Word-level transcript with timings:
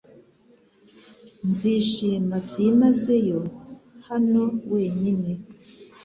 Nzishima 1.49 2.35
byimazeyo 2.45 3.41
hano 4.07 4.43
wenyine. 4.71 5.29